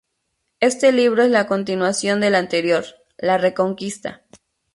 [0.61, 2.83] Este libro es la continuación del anterior,
[3.17, 4.23] La reconquista.